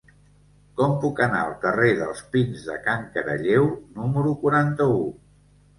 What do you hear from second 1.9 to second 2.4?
dels